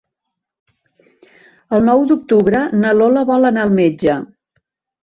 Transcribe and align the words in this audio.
El 1.77 1.85
nou 1.91 2.01
d'octubre 2.13 2.65
na 2.81 2.97
Lola 2.99 3.29
vol 3.33 3.51
anar 3.53 3.69
al 3.69 3.79
metge. 3.79 4.23